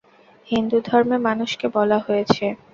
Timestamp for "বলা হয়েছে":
1.75-2.45